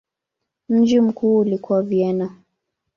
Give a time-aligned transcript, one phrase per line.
[0.69, 2.35] Mji mkuu ulikuwa Vienna.